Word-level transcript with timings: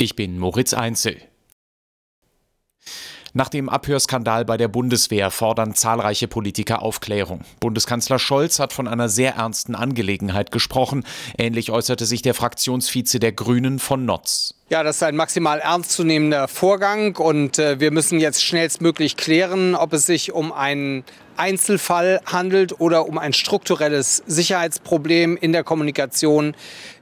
Ich 0.00 0.16
bin 0.16 0.38
Moritz 0.38 0.72
Einzel. 0.72 1.18
Nach 3.34 3.50
dem 3.50 3.68
Abhörskandal 3.68 4.46
bei 4.46 4.56
der 4.56 4.68
Bundeswehr 4.68 5.30
fordern 5.30 5.74
zahlreiche 5.74 6.26
Politiker 6.26 6.80
Aufklärung. 6.80 7.42
Bundeskanzler 7.60 8.18
Scholz 8.18 8.60
hat 8.60 8.72
von 8.72 8.88
einer 8.88 9.10
sehr 9.10 9.34
ernsten 9.34 9.74
Angelegenheit 9.74 10.52
gesprochen. 10.52 11.04
Ähnlich 11.36 11.70
äußerte 11.70 12.06
sich 12.06 12.22
der 12.22 12.32
Fraktionsvize 12.32 13.18
der 13.18 13.32
Grünen 13.32 13.78
von 13.78 14.06
Notz. 14.06 14.54
Ja, 14.70 14.82
das 14.82 14.96
ist 14.96 15.02
ein 15.02 15.16
maximal 15.16 15.58
ernstzunehmender 15.58 16.48
Vorgang 16.48 17.14
und 17.16 17.58
äh, 17.58 17.78
wir 17.78 17.90
müssen 17.90 18.20
jetzt 18.20 18.42
schnellstmöglich 18.42 19.18
klären, 19.18 19.74
ob 19.74 19.92
es 19.92 20.06
sich 20.06 20.32
um 20.32 20.50
einen 20.50 21.04
Einzelfall 21.36 22.22
handelt 22.24 22.80
oder 22.80 23.06
um 23.06 23.18
ein 23.18 23.34
strukturelles 23.34 24.22
Sicherheitsproblem 24.26 25.36
in 25.36 25.52
der 25.52 25.62
Kommunikation 25.62 26.56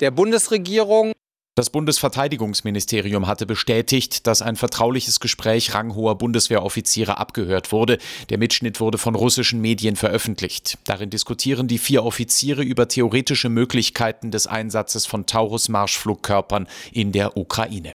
der 0.00 0.10
Bundesregierung. 0.10 1.12
Das 1.54 1.68
Bundesverteidigungsministerium 1.68 3.26
hatte 3.26 3.44
bestätigt, 3.44 4.26
dass 4.26 4.40
ein 4.40 4.56
vertrauliches 4.56 5.20
Gespräch 5.20 5.74
ranghoher 5.74 6.16
Bundeswehroffiziere 6.16 7.18
abgehört 7.18 7.72
wurde. 7.72 7.98
Der 8.30 8.38
Mitschnitt 8.38 8.80
wurde 8.80 8.96
von 8.96 9.14
russischen 9.14 9.60
Medien 9.60 9.96
veröffentlicht. 9.96 10.78
Darin 10.84 11.10
diskutieren 11.10 11.68
die 11.68 11.76
vier 11.76 12.04
Offiziere 12.04 12.62
über 12.62 12.88
theoretische 12.88 13.50
Möglichkeiten 13.50 14.30
des 14.30 14.46
Einsatzes 14.46 15.04
von 15.04 15.26
Taurus-Marschflugkörpern 15.26 16.68
in 16.90 17.12
der 17.12 17.36
Ukraine. 17.36 17.92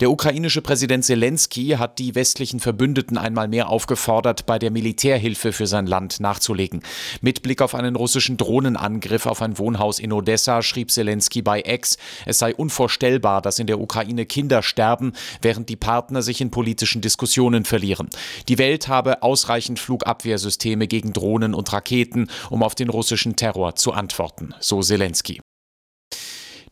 Der 0.00 0.12
ukrainische 0.12 0.62
Präsident 0.62 1.04
Zelensky 1.04 1.70
hat 1.70 1.98
die 1.98 2.14
westlichen 2.14 2.60
Verbündeten 2.60 3.18
einmal 3.18 3.48
mehr 3.48 3.68
aufgefordert, 3.68 4.46
bei 4.46 4.60
der 4.60 4.70
Militärhilfe 4.70 5.52
für 5.52 5.66
sein 5.66 5.88
Land 5.88 6.20
nachzulegen. 6.20 6.82
Mit 7.20 7.42
Blick 7.42 7.60
auf 7.60 7.74
einen 7.74 7.96
russischen 7.96 8.36
Drohnenangriff 8.36 9.26
auf 9.26 9.42
ein 9.42 9.58
Wohnhaus 9.58 9.98
in 9.98 10.12
Odessa 10.12 10.62
schrieb 10.62 10.92
Zelensky 10.92 11.42
bei 11.42 11.62
Ex, 11.62 11.96
es 12.26 12.38
sei 12.38 12.54
unvorstellbar, 12.54 13.42
dass 13.42 13.58
in 13.58 13.66
der 13.66 13.80
Ukraine 13.80 14.24
Kinder 14.24 14.62
sterben, 14.62 15.14
während 15.42 15.68
die 15.68 15.74
Partner 15.74 16.22
sich 16.22 16.40
in 16.40 16.52
politischen 16.52 17.00
Diskussionen 17.00 17.64
verlieren. 17.64 18.08
Die 18.48 18.58
Welt 18.58 18.86
habe 18.86 19.24
ausreichend 19.24 19.80
Flugabwehrsysteme 19.80 20.86
gegen 20.86 21.12
Drohnen 21.12 21.54
und 21.54 21.72
Raketen, 21.72 22.30
um 22.50 22.62
auf 22.62 22.76
den 22.76 22.88
russischen 22.88 23.34
Terror 23.34 23.74
zu 23.74 23.92
antworten, 23.92 24.54
so 24.60 24.80
Zelensky. 24.80 25.40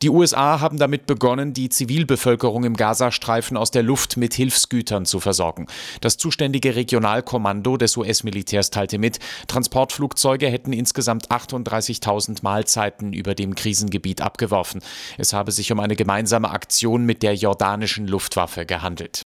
Die 0.03 0.11
USA 0.11 0.61
haben 0.61 0.79
damit 0.79 1.07
begonnen, 1.07 1.55
die 1.55 1.69
Zivilbevölkerung 1.69 2.65
im 2.65 2.77
Gazastreifen 2.77 3.57
aus 3.57 3.71
der 3.71 3.83
Luft 3.83 4.17
mit 4.17 4.35
Hilfsgütern 4.35 5.07
zu 5.07 5.21
versorgen. 5.21 5.67
Das 6.01 6.19
zuständige 6.19 6.77
Regionalkommando 6.77 7.77
des 7.77 7.97
US-Militärs 7.97 8.71
teilte 8.71 8.99
mit, 8.99 9.19
Transportflugzeuge 9.49 10.49
hätten 10.49 10.73
insgesamt 10.73 11.31
38.000 11.31 12.39
Mahlzeiten 12.43 13.13
über 13.13 13.35
dem 13.35 13.55
Krisengebiet 13.55 14.21
abgeworfen. 14.21 14.83
Es 15.17 15.33
habe 15.33 15.51
sich 15.51 15.73
um 15.73 15.81
eine 15.81 15.97
gemeinsame 15.97 16.51
Aktion 16.51 17.05
mit 17.05 17.23
der 17.23 17.35
jordanischen 17.35 18.07
Luftwaffe 18.07 18.67
gehandelt. 18.67 19.23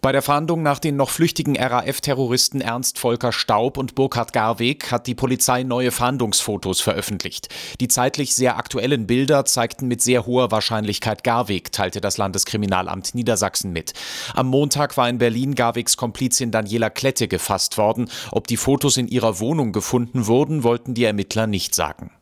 Bei 0.00 0.12
der 0.12 0.22
Fahndung 0.22 0.62
nach 0.62 0.78
den 0.78 0.94
noch 0.94 1.10
flüchtigen 1.10 1.56
RAF-Terroristen 1.56 2.60
Ernst 2.60 3.00
Volker 3.00 3.32
Staub 3.32 3.76
und 3.76 3.96
Burkhard 3.96 4.32
Garweg 4.32 4.92
hat 4.92 5.08
die 5.08 5.16
Polizei 5.16 5.64
neue 5.64 5.90
Fahndungsfotos 5.90 6.80
veröffentlicht. 6.80 7.48
Die 7.80 7.88
zeitlich 7.88 8.32
sehr 8.32 8.58
aktuellen 8.58 9.08
Bilder 9.08 9.44
zeigten 9.44 9.88
mit 9.88 10.00
sehr 10.00 10.24
hoher 10.24 10.52
Wahrscheinlichkeit 10.52 11.24
Garweg, 11.24 11.72
teilte 11.72 12.00
das 12.00 12.16
Landeskriminalamt 12.16 13.16
Niedersachsen 13.16 13.72
mit. 13.72 13.92
Am 14.34 14.46
Montag 14.46 14.96
war 14.96 15.08
in 15.08 15.18
Berlin 15.18 15.56
Garwegs 15.56 15.96
Komplizin 15.96 16.52
Daniela 16.52 16.90
Klette 16.90 17.26
gefasst 17.26 17.76
worden. 17.76 18.08
Ob 18.30 18.46
die 18.46 18.56
Fotos 18.56 18.98
in 18.98 19.08
ihrer 19.08 19.40
Wohnung 19.40 19.72
gefunden 19.72 20.28
wurden, 20.28 20.62
wollten 20.62 20.94
die 20.94 21.04
Ermittler 21.04 21.48
nicht 21.48 21.74
sagen. 21.74 22.12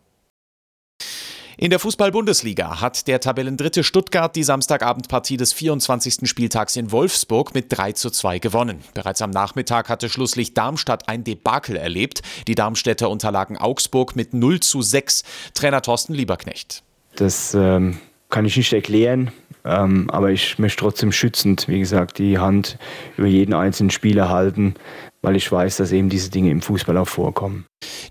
In 1.59 1.71
der 1.71 1.79
Fußball-Bundesliga 1.79 2.83
hat 2.83 3.09
der 3.09 3.19
Tabellendritte 3.19 3.83
Stuttgart 3.83 4.37
die 4.37 4.43
Samstagabendpartie 4.43 5.39
des 5.39 5.55
24. 5.55 6.29
Spieltags 6.29 6.77
in 6.77 6.93
Wolfsburg 6.93 7.55
mit 7.55 7.67
3 7.71 7.93
zu 7.93 8.11
2 8.11 8.41
gewonnen. 8.41 8.81
Bereits 8.93 9.23
am 9.23 9.31
Nachmittag 9.31 9.89
hatte 9.89 10.11
Schlusslicht 10.11 10.59
Darmstadt 10.59 11.09
ein 11.09 11.25
Debakel 11.25 11.77
erlebt. 11.77 12.21
Die 12.47 12.55
Darmstädter 12.55 13.09
unterlagen 13.09 13.57
Augsburg 13.57 14.17
mit 14.17 14.35
0 14.35 14.61
zu 14.61 14.83
6. 14.83 15.23
Trainer 15.55 15.81
Thorsten 15.81 16.13
Lieberknecht. 16.13 16.83
Das 17.15 17.55
ähm, 17.55 18.01
kann 18.29 18.45
ich 18.45 18.59
nicht 18.59 18.75
erklären, 18.75 19.33
ähm, 19.65 20.11
aber 20.11 20.33
ich 20.33 20.59
möchte 20.59 20.81
trotzdem 20.81 21.11
schützend, 21.11 21.69
wie 21.69 21.79
gesagt, 21.79 22.19
die 22.19 22.37
Hand 22.37 22.77
über 23.17 23.29
jeden 23.29 23.55
einzelnen 23.55 23.89
Spieler 23.89 24.29
halten, 24.29 24.75
weil 25.23 25.37
ich 25.37 25.51
weiß, 25.51 25.79
dass 25.79 25.91
eben 25.91 26.11
diese 26.11 26.31
Dinge 26.31 26.51
im 26.51 26.61
Fußball 26.61 26.99
auch 26.99 27.09
vorkommen. 27.09 27.65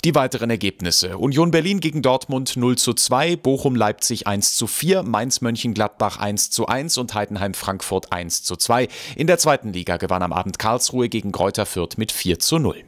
Die 0.05 0.13
weiteren 0.13 0.51
Ergebnisse. 0.51 1.17
Union 1.17 1.49
Berlin 1.49 1.79
gegen 1.79 2.03
Dortmund 2.03 2.57
0 2.57 2.77
zu 2.77 2.93
2, 2.93 3.37
Bochum 3.37 3.75
Leipzig 3.75 4.27
1 4.27 4.55
zu 4.55 4.67
4, 4.67 5.01
Mainz 5.01 5.41
Mönchengladbach 5.41 6.19
1 6.19 6.51
zu 6.51 6.67
1 6.67 6.99
und 6.99 7.15
Heidenheim 7.15 7.55
Frankfurt 7.55 8.11
1 8.11 8.43
zu 8.43 8.55
2. 8.55 8.87
In 9.15 9.25
der 9.25 9.39
zweiten 9.39 9.73
Liga 9.73 9.97
gewann 9.97 10.21
am 10.21 10.31
Abend 10.31 10.59
Karlsruhe 10.59 11.09
gegen 11.09 11.31
Kräuter 11.31 11.65
Fürth 11.65 11.97
mit 11.97 12.11
4 12.11 12.37
zu 12.37 12.59
0. 12.59 12.83